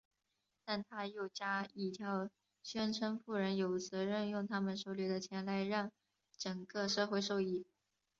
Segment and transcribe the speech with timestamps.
[0.65, 2.31] 但他又加一条
[2.63, 5.91] 宣称富人有责任用他们手里的钱来让
[6.39, 7.67] 整个社会受益。